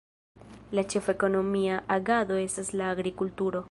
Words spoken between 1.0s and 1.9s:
ekonomia